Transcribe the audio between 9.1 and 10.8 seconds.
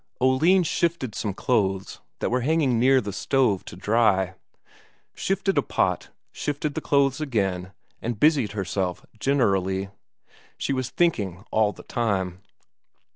generally. She